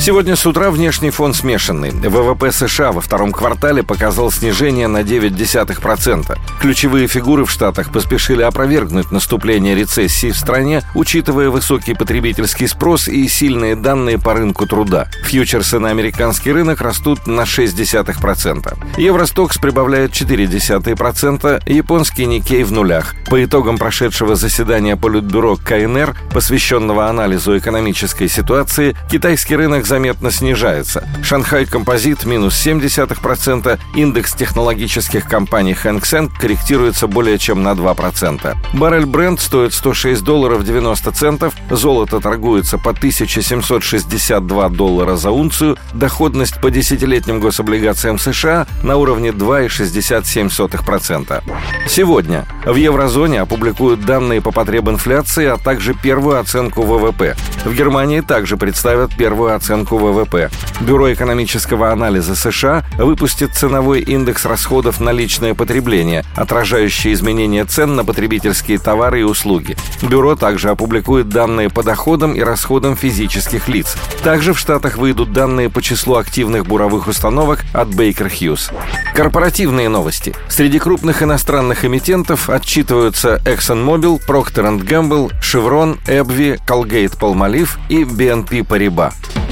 Сегодня 0.00 0.34
с 0.34 0.46
утра 0.46 0.70
внешний 0.70 1.10
фон 1.10 1.34
смешанный. 1.34 1.90
ВВП 1.90 2.50
США 2.52 2.90
во 2.90 3.02
втором 3.02 3.32
квартале 3.32 3.82
показал 3.82 4.30
снижение 4.30 4.88
на 4.88 5.02
0,9%. 5.02 6.38
Ключевые 6.58 7.06
фигуры 7.06 7.44
в 7.44 7.50
Штатах 7.50 7.92
поспешили 7.92 8.40
опровергнуть 8.40 9.10
наступление 9.10 9.74
рецессии 9.74 10.30
в 10.30 10.38
стране, 10.38 10.80
учитывая 10.94 11.50
высокий 11.50 11.92
потребительский 11.92 12.66
спрос 12.66 13.08
и 13.08 13.28
сильные 13.28 13.76
данные 13.76 14.18
по 14.18 14.32
рынку 14.32 14.66
труда. 14.66 15.06
Фьючерсы 15.22 15.78
на 15.78 15.90
американский 15.90 16.50
рынок 16.50 16.80
растут 16.80 17.26
на 17.26 17.42
0,6%. 17.42 18.78
Евростокс 18.98 19.58
прибавляет 19.58 20.12
0,4%, 20.12 21.62
японский 21.70 22.24
Никей 22.24 22.64
в 22.64 22.72
нулях. 22.72 23.14
По 23.28 23.44
итогам 23.44 23.76
прошедшего 23.76 24.34
заседания 24.34 24.96
Политбюро 24.96 25.56
КНР, 25.56 26.16
посвященного 26.32 27.08
анализу 27.08 27.58
экономической 27.58 28.28
ситуации, 28.28 28.96
китайский 29.10 29.56
рынок 29.56 29.89
заметно 29.90 30.30
снижается. 30.30 31.08
Шанхай 31.20 31.66
Композит 31.66 32.24
минус 32.24 32.54
0,7%, 32.64 33.80
индекс 33.96 34.34
технологических 34.34 35.28
компаний 35.28 35.72
Hang 35.72 36.00
Seng 36.00 36.30
корректируется 36.40 37.08
более 37.08 37.38
чем 37.38 37.64
на 37.64 37.72
2%. 37.72 38.56
Баррель 38.74 39.06
бренд 39.06 39.40
стоит 39.40 39.74
106 39.74 40.22
долларов 40.22 40.64
90 40.64 41.10
центов, 41.10 41.54
золото 41.70 42.20
торгуется 42.20 42.78
по 42.78 42.90
1762 42.90 44.68
доллара 44.68 45.16
за 45.16 45.32
унцию, 45.32 45.76
доходность 45.92 46.60
по 46.60 46.70
десятилетним 46.70 47.40
гособлигациям 47.40 48.16
США 48.16 48.68
на 48.84 48.96
уровне 48.96 49.30
2,67%. 49.30 51.42
Сегодня 51.88 52.46
в 52.64 52.76
еврозоне 52.76 53.40
опубликуют 53.40 54.04
данные 54.04 54.40
по 54.40 54.52
потреб 54.52 54.88
инфляции, 54.88 55.46
а 55.46 55.56
также 55.56 55.94
первую 55.94 56.38
оценку 56.38 56.82
ВВП. 56.82 57.34
В 57.64 57.74
Германии 57.74 58.20
также 58.20 58.56
представят 58.56 59.16
первую 59.16 59.56
оценку 59.56 59.79
ВВП. 59.88 60.50
Бюро 60.80 61.12
экономического 61.12 61.92
анализа 61.92 62.34
США 62.34 62.84
выпустит 62.98 63.54
ценовой 63.54 64.00
индекс 64.00 64.44
расходов 64.44 65.00
на 65.00 65.10
личное 65.10 65.54
потребление, 65.54 66.24
отражающий 66.34 67.12
изменения 67.12 67.64
цен 67.64 67.96
на 67.96 68.04
потребительские 68.04 68.78
товары 68.78 69.20
и 69.20 69.24
услуги. 69.24 69.76
Бюро 70.02 70.36
также 70.36 70.70
опубликует 70.70 71.28
данные 71.28 71.70
по 71.70 71.82
доходам 71.82 72.32
и 72.34 72.40
расходам 72.40 72.96
физических 72.96 73.68
лиц. 73.68 73.96
Также 74.24 74.52
в 74.52 74.58
Штатах 74.58 74.96
выйдут 74.96 75.32
данные 75.32 75.70
по 75.70 75.82
числу 75.82 76.16
активных 76.16 76.66
буровых 76.66 77.06
установок 77.06 77.64
от 77.72 77.88
Baker 77.88 78.30
Hughes. 78.30 78.72
Корпоративные 79.14 79.88
новости. 79.88 80.34
Среди 80.48 80.78
крупных 80.78 81.22
иностранных 81.22 81.84
эмитентов 81.84 82.50
отчитываются 82.50 83.40
ExxonMobil, 83.44 84.20
Procter 84.26 84.80
Gamble, 84.80 85.32
Chevron, 85.40 85.98
Эбви, 86.06 86.58
Colgate-Palmolive 86.66 87.70
и 87.88 88.04
BNP 88.04 88.40
BNP 88.50 88.62
Paribas. 88.62 89.49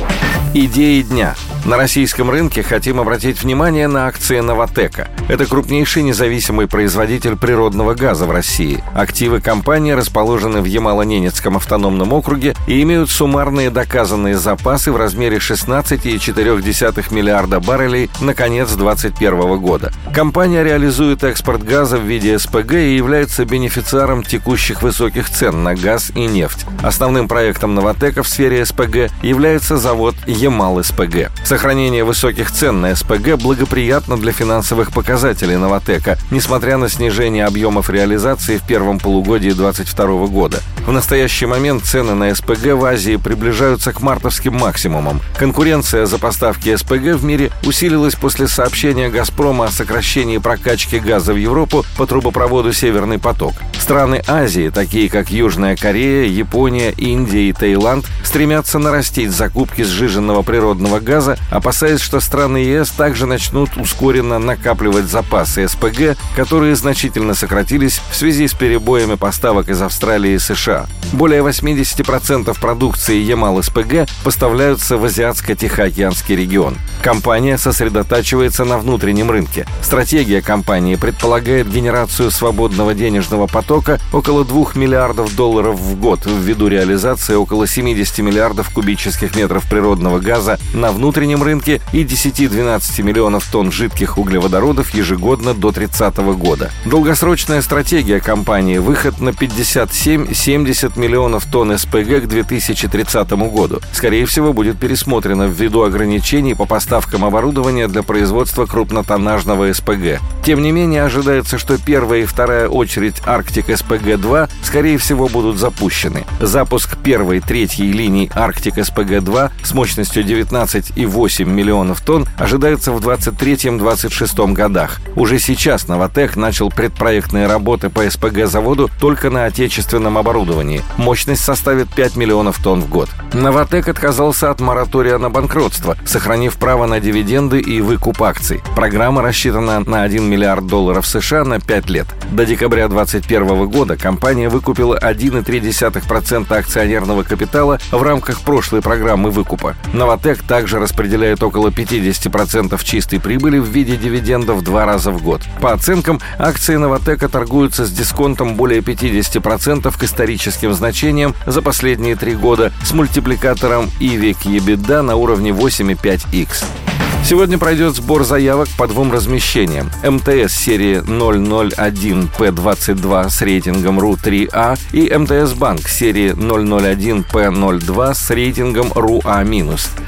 Идеи 0.54 1.02
дня– 1.02 1.34
на 1.68 1.76
российском 1.76 2.30
рынке 2.30 2.62
хотим 2.62 2.98
обратить 2.98 3.42
внимание 3.42 3.88
на 3.88 4.06
акции 4.06 4.40
«Новотека». 4.40 5.08
Это 5.28 5.44
крупнейший 5.44 6.02
независимый 6.02 6.66
производитель 6.66 7.36
природного 7.36 7.92
газа 7.92 8.24
в 8.24 8.30
России. 8.30 8.82
Активы 8.94 9.42
компании 9.42 9.92
расположены 9.92 10.62
в 10.62 10.64
Ямало-Ненецком 10.64 11.56
автономном 11.56 12.14
округе 12.14 12.54
и 12.66 12.80
имеют 12.80 13.10
суммарные 13.10 13.68
доказанные 13.68 14.38
запасы 14.38 14.90
в 14.90 14.96
размере 14.96 15.36
16,4 15.36 17.14
миллиарда 17.14 17.60
баррелей 17.60 18.08
на 18.22 18.32
конец 18.32 18.70
2021 18.70 19.58
года. 19.58 19.92
Компания 20.14 20.64
реализует 20.64 21.22
экспорт 21.22 21.62
газа 21.62 21.98
в 21.98 22.02
виде 22.02 22.38
СПГ 22.38 22.72
и 22.72 22.96
является 22.96 23.44
бенефициаром 23.44 24.22
текущих 24.22 24.82
высоких 24.82 25.28
цен 25.28 25.62
на 25.64 25.74
газ 25.74 26.12
и 26.14 26.24
нефть. 26.24 26.64
Основным 26.82 27.28
проектом 27.28 27.74
«Новотека» 27.74 28.22
в 28.22 28.28
сфере 28.28 28.64
СПГ 28.64 29.10
является 29.22 29.76
завод 29.76 30.14
«Ямал-СПГ». 30.26 31.28
Сохранение 31.58 32.04
высоких 32.04 32.52
цен 32.52 32.80
на 32.82 32.94
СПГ 32.94 33.34
благоприятно 33.34 34.16
для 34.16 34.30
финансовых 34.30 34.92
показателей 34.92 35.56
«Новотека», 35.56 36.16
несмотря 36.30 36.76
на 36.76 36.88
снижение 36.88 37.46
объемов 37.46 37.90
реализации 37.90 38.58
в 38.58 38.62
первом 38.64 39.00
полугодии 39.00 39.50
2022 39.50 40.26
года. 40.28 40.60
В 40.86 40.92
настоящий 40.92 41.46
момент 41.46 41.84
цены 41.84 42.14
на 42.14 42.32
СПГ 42.32 42.74
в 42.74 42.84
Азии 42.84 43.16
приближаются 43.16 43.92
к 43.92 44.00
мартовским 44.00 44.54
максимумам. 44.54 45.20
Конкуренция 45.36 46.06
за 46.06 46.18
поставки 46.18 46.76
СПГ 46.76 47.16
в 47.16 47.24
мире 47.24 47.50
усилилась 47.64 48.14
после 48.14 48.46
сообщения 48.46 49.08
«Газпрома» 49.08 49.64
о 49.64 49.70
сокращении 49.72 50.38
прокачки 50.38 51.00
газа 51.00 51.32
в 51.32 51.36
Европу 51.36 51.84
по 51.96 52.06
трубопроводу 52.06 52.72
«Северный 52.72 53.18
поток». 53.18 53.54
Страны 53.80 54.22
Азии, 54.26 54.70
такие 54.70 55.08
как 55.08 55.30
Южная 55.30 55.74
Корея, 55.74 56.28
Япония, 56.28 56.90
Индия 56.92 57.48
и 57.48 57.52
Таиланд, 57.52 58.06
стремятся 58.22 58.78
нарастить 58.78 59.30
закупки 59.30 59.82
сжиженного 59.82 60.42
природного 60.42 61.00
газа 61.00 61.37
опасаясь, 61.50 62.00
что 62.00 62.20
страны 62.20 62.58
ЕС 62.58 62.90
также 62.90 63.26
начнут 63.26 63.76
ускоренно 63.76 64.38
накапливать 64.38 65.06
запасы 65.06 65.66
СПГ, 65.68 66.16
которые 66.36 66.76
значительно 66.76 67.34
сократились 67.34 68.00
в 68.10 68.16
связи 68.16 68.48
с 68.48 68.54
перебоями 68.54 69.14
поставок 69.14 69.68
из 69.68 69.80
Австралии 69.82 70.32
и 70.32 70.38
США. 70.38 70.86
Более 71.12 71.42
80% 71.42 72.58
продукции 72.60 73.16
Ямал-СПГ 73.16 74.08
поставляются 74.24 74.96
в 74.96 75.04
Азиатско-Тихоокеанский 75.04 76.36
регион. 76.36 76.76
Компания 77.02 77.56
сосредотачивается 77.56 78.64
на 78.64 78.78
внутреннем 78.78 79.30
рынке. 79.30 79.66
Стратегия 79.82 80.42
компании 80.42 80.96
предполагает 80.96 81.70
генерацию 81.70 82.30
свободного 82.30 82.94
денежного 82.94 83.46
потока 83.46 83.98
около 84.12 84.44
2 84.44 84.72
миллиардов 84.74 85.34
долларов 85.34 85.78
в 85.78 85.98
год 85.98 86.20
ввиду 86.26 86.68
реализации 86.68 87.34
около 87.34 87.66
70 87.66 88.18
миллиардов 88.18 88.70
кубических 88.70 89.34
метров 89.36 89.68
природного 89.68 90.18
газа 90.18 90.58
на 90.74 90.92
внутреннем 90.92 91.27
внутреннем 91.28 91.42
рынке 91.42 91.80
и 91.92 92.04
10-12 92.04 93.02
миллионов 93.02 93.46
тонн 93.50 93.70
жидких 93.70 94.18
углеводородов 94.18 94.94
ежегодно 94.94 95.54
до 95.54 95.72
30 95.72 96.16
года. 96.36 96.70
Долгосрочная 96.86 97.60
стратегия 97.62 98.20
компании– 98.20 98.78
выход 98.78 99.20
на 99.20 99.30
57-70 99.30 100.98
миллионов 100.98 101.44
тонн 101.46 101.76
СПГ 101.76 102.22
к 102.22 102.26
2030 102.28 103.30
году. 103.50 103.80
Скорее 103.92 104.24
всего, 104.26 104.52
будет 104.52 104.78
пересмотрена 104.78 105.44
ввиду 105.44 105.82
ограничений 105.82 106.54
по 106.54 106.64
поставкам 106.64 107.24
оборудования 107.24 107.88
для 107.88 108.02
производства 108.02 108.66
крупнотоннажного 108.66 109.72
СПГ. 109.72 110.20
Тем 110.44 110.62
не 110.62 110.72
менее, 110.72 111.04
ожидается, 111.04 111.58
что 111.58 111.76
первая 111.78 112.22
и 112.22 112.26
вторая 112.26 112.68
очередь 112.68 113.16
Арктик 113.26 113.68
СПГ-2 113.68 114.48
скорее 114.62 114.96
всего 114.98 115.28
будут 115.28 115.58
запущены. 115.58 116.24
Запуск 116.40 116.96
первой, 116.96 117.40
третьей 117.40 117.92
линий 117.92 118.30
Арктик 118.34 118.78
СПГ-2 118.78 119.50
с 119.62 119.74
мощностью 119.74 120.24
19,8 120.24 121.17
8 121.18 121.50
миллионов 121.50 122.00
тонн 122.00 122.28
ожидается 122.38 122.92
в 122.92 123.00
2023-2026 123.00 124.52
годах. 124.52 125.00
Уже 125.16 125.40
сейчас 125.40 125.88
«Новотек» 125.88 126.36
начал 126.36 126.70
предпроектные 126.70 127.48
работы 127.48 127.90
по 127.90 128.08
СПГ-заводу 128.08 128.88
только 129.00 129.28
на 129.28 129.46
отечественном 129.46 130.16
оборудовании. 130.16 130.84
Мощность 130.96 131.42
составит 131.42 131.88
5 131.92 132.14
миллионов 132.14 132.62
тонн 132.62 132.82
в 132.82 132.88
год. 132.88 133.08
«Новотек» 133.32 133.88
отказался 133.88 134.52
от 134.52 134.60
моратория 134.60 135.18
на 135.18 135.28
банкротство, 135.28 135.96
сохранив 136.06 136.56
право 136.56 136.86
на 136.86 137.00
дивиденды 137.00 137.58
и 137.58 137.80
выкуп 137.80 138.22
акций. 138.22 138.62
Программа 138.76 139.20
рассчитана 139.20 139.80
на 139.80 140.04
1 140.04 140.22
миллиард 140.22 140.68
долларов 140.68 141.04
США 141.04 141.42
на 141.42 141.58
5 141.58 141.90
лет. 141.90 142.06
До 142.30 142.46
декабря 142.46 142.86
2021 142.86 143.68
года 143.68 143.96
компания 143.96 144.48
выкупила 144.48 144.96
1,3% 144.96 146.56
акционерного 146.56 147.24
капитала 147.24 147.80
в 147.90 148.02
рамках 148.04 148.38
прошлой 148.42 148.82
программы 148.82 149.32
выкупа. 149.32 149.74
«Новотек» 149.92 150.44
также 150.44 150.78
распределяет 150.78 151.07
распределяет 151.08 151.42
около 151.42 151.68
50% 151.68 152.84
чистой 152.84 153.18
прибыли 153.18 153.58
в 153.58 153.64
виде 153.64 153.96
дивидендов 153.96 154.62
два 154.62 154.84
раза 154.84 155.10
в 155.10 155.22
год. 155.22 155.40
По 155.60 155.72
оценкам, 155.72 156.20
акции 156.38 156.76
«Новотека» 156.76 157.28
торгуются 157.30 157.86
с 157.86 157.90
дисконтом 157.90 158.56
более 158.56 158.80
50% 158.80 159.96
к 159.96 160.02
историческим 160.02 160.74
значениям 160.74 161.34
за 161.46 161.62
последние 161.62 162.14
три 162.14 162.34
года 162.34 162.72
с 162.84 162.92
мультипликатором 162.92 163.86
EV 164.00 164.34
к 164.34 164.46
EBITDA 164.46 165.00
на 165.00 165.16
уровне 165.16 165.50
8,5x. 165.50 166.87
Сегодня 167.28 167.58
пройдет 167.58 167.94
сбор 167.94 168.24
заявок 168.24 168.68
по 168.78 168.88
двум 168.88 169.12
размещениям. 169.12 169.90
МТС 170.02 170.54
серии 170.54 171.02
001P22 171.02 173.28
с 173.28 173.42
рейтингом 173.42 174.00
РУ-3А 174.00 174.78
и 174.92 175.14
МТС 175.14 175.52
Банк 175.52 175.86
серии 175.88 176.30
001P02 176.30 178.14
с 178.14 178.30
рейтингом 178.30 178.90
РУА-. 178.94 179.44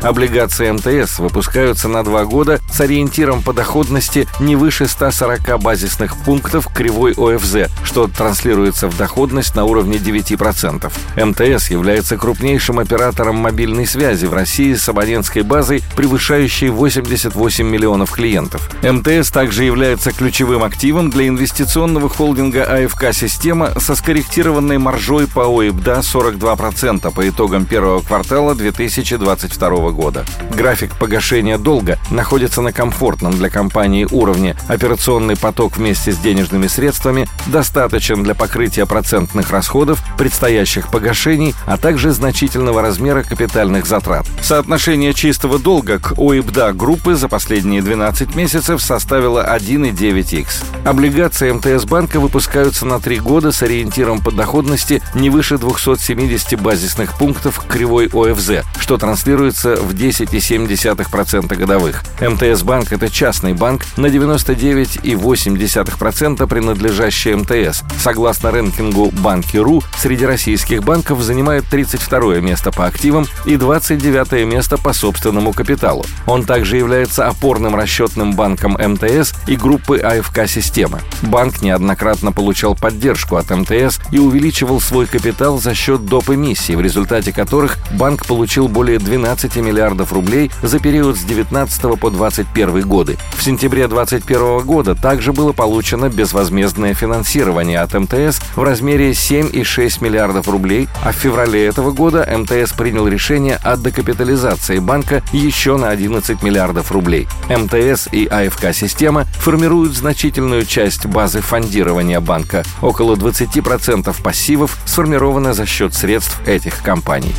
Облигации 0.01 0.71
МТС 0.71 1.19
выпускаются 1.19 1.89
на 1.89 2.03
два 2.05 2.25
года 2.25 2.59
с 2.73 2.81
ориентиром 2.81 3.43
по 3.43 3.53
доходности 3.53 4.27
не 4.41 4.57
выше 4.57 4.89
140 4.89 5.61
базисных 5.61 6.17
пунктов 6.25 6.69
кривой 6.73 7.13
ОФЗ, 7.13 7.69
что 7.85 8.09
транслируется 8.09 8.89
в 8.89 8.97
доходность 8.97 9.55
на 9.55 9.67
уровне 9.67 9.99
9%. 9.99 10.91
МТС 11.23 11.71
является 11.71 12.17
крупнейшим 12.17 12.79
оператором 12.79 13.37
мобильной 13.37 13.87
связи 13.87 14.25
в 14.25 14.33
России 14.33 14.73
с 14.73 14.89
абонентской 14.89 15.43
базой, 15.43 15.83
превышающей 15.95 16.71
80 16.71 17.10
78 17.17 17.67
миллионов 17.67 18.11
клиентов. 18.11 18.69
МТС 18.83 19.31
также 19.31 19.65
является 19.65 20.13
ключевым 20.13 20.65
активом 20.65 21.11
для 21.11 21.29
инвестиционного 21.29 22.09
холдинга 22.09 22.65
АФК 22.65 23.13
«Система» 23.13 23.79
со 23.79 23.95
скорректированной 23.95 24.79
маржой 24.79 25.27
по 25.29 25.41
ОИБДА 25.41 26.01
42% 26.01 27.15
по 27.15 27.29
итогам 27.29 27.67
первого 27.67 28.01
квартала 28.01 28.55
2022 28.55 29.91
года. 29.91 30.25
График 30.51 30.97
погашения 30.97 31.59
долга 31.59 32.00
находится 32.11 32.61
на 32.63 32.73
комфортном 32.73 33.33
для 33.33 33.51
компании 33.51 34.07
уровне. 34.11 34.57
Операционный 34.69 35.37
поток 35.37 35.77
вместе 35.77 36.13
с 36.13 36.19
денежными 36.19 36.67
средствами 36.67 37.29
достаточен 37.47 38.23
для 38.23 38.35
покрытия 38.35 38.87
процентных 38.87 39.51
расходов, 39.51 40.03
предстоящих 40.19 40.91
погашений, 40.91 41.55
а 41.67 41.77
также 41.77 42.13
значительного 42.13 42.83
размера 42.83 43.23
капитальных 43.23 43.87
затрат. 43.87 44.27
Соотношение 44.43 45.15
чистого 45.15 45.59
долга 45.59 45.99
к 45.99 46.19
ОИБДА 46.19 46.73
группы 46.73 47.15
за 47.15 47.29
последние 47.29 47.83
12 47.83 48.35
месяцев 48.35 48.83
составило 48.83 49.47
1,9х. 49.55 50.65
Облигации 50.85 51.53
МТС 51.53 51.85
банка 51.85 52.21
выпускаются 52.21 52.87
на 52.87 53.01
3 53.01 53.21
года 53.21 53.53
с 53.53 53.63
ориентиром 53.63 54.21
по 54.21 54.31
доходности 54.31 55.03
не 55.15 55.31
выше 55.31 55.59
270 55.59 56.61
базисных 56.61 57.17
пунктов 57.19 57.65
кривой 57.69 58.07
ОФЗ, 58.07 58.65
что 58.79 58.97
транслируется 58.97 59.77
в 59.77 59.95
10,7% 59.95 61.57
годовых. 61.57 62.00
МТС 62.21 62.63
банк– 62.63 62.93
это 62.95 63.09
частный 63.09 63.55
банк 63.55 63.87
на 63.97 64.07
99,8% 64.07 66.47
принадлежащий 66.47 67.35
МТС. 67.35 67.83
Согласно 67.99 68.51
рэнкингу 68.51 69.11
Банки.ру, 69.11 69.83
среди 69.99 70.27
российских 70.27 70.83
банков 70.83 71.23
занимает 71.23 71.65
32 71.71 72.41
место 72.41 72.73
по 72.73 72.87
активам 72.87 73.27
и 73.47 73.57
29 73.57 74.47
место 74.47 74.79
по 74.79 74.93
собственному 74.93 75.53
капиталу. 75.53 76.05
Он 76.27 76.45
также 76.45 76.77
является 76.77 77.27
опорным 77.27 77.75
расчетным 77.75 78.35
банком 78.35 78.73
МТС 78.73 79.35
и 79.47 79.57
группы 79.57 79.99
АФК 79.99 80.47
«Система». 80.47 81.01
Банк 81.23 81.63
неоднократно 81.63 82.33
получал 82.33 82.75
поддержку 82.75 83.37
от 83.37 83.51
МТС 83.51 83.99
и 84.13 84.19
увеличивал 84.19 84.81
свой 84.81 85.07
капитал 85.07 85.59
за 85.59 85.75
счет 85.75 86.07
доп. 86.07 86.31
эмиссий, 86.31 86.75
в 86.75 86.81
результате 86.81 87.33
которых 87.33 87.79
банк 87.93 88.27
получил 88.27 88.69
более 88.69 88.99
12 88.99 89.57
миллиардов 89.57 90.13
рублей 90.13 90.51
за 90.63 90.79
период 90.79 91.17
с 91.17 91.23
19 91.23 91.90
по 91.97 92.11
21 92.11 92.83
годы. 92.83 93.19
В 93.33 93.43
сентябре 93.43 93.89
2021 93.89 94.67
года 94.67 94.95
также 94.95 95.33
было 95.33 95.53
получено 95.53 96.09
безвозмездное 96.09 96.95
финансирование 96.95 97.81
от 97.81 97.95
МТС 97.95 98.41
в 98.57 98.63
размере 98.63 99.11
7,6 99.11 100.03
миллиардов 100.03 100.49
рублей, 100.49 100.89
а 101.03 101.13
в 101.13 101.17
феврале 101.17 101.67
этого 101.67 101.93
года 101.93 102.29
МТС 102.31 102.73
принял 102.73 103.07
решение 103.07 103.57
о 103.63 103.77
докапитализации 103.77 104.79
банка 104.79 105.23
еще 105.33 105.77
на 105.77 105.91
11 105.91 106.43
миллиардов 106.43 106.93
рублей. 106.93 107.29
МТС 107.49 108.09
и 108.13 108.27
АФК-система 108.27 109.25
формируют 109.39 109.95
значительную 109.95 110.65
часть 110.65 111.07
базы 111.07 111.41
фондирования 111.41 112.21
банка. 112.21 112.65
Около 112.83 113.17
20% 113.17 114.23
пассивов 114.23 114.79
сформировано 114.85 115.55
за 115.55 115.67
счет 115.67 115.95
средств 115.95 116.41
этих 116.47 116.83
компаний. 116.83 117.35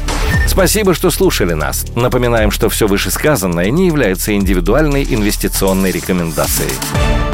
Спасибо, 0.48 0.94
что 0.94 1.12
слушали 1.12 1.54
нас. 1.54 1.86
Напоминаем, 1.96 2.52
что 2.52 2.70
все 2.70 2.88
вышесказанное 2.88 3.70
не 3.70 3.88
является 3.88 4.36
индивидуальной 4.42 5.04
инвестиционной 5.04 5.92
рекомендацией. 5.92 7.31